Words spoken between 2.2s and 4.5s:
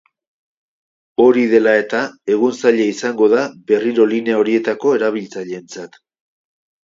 egun zaila izango da berriro linea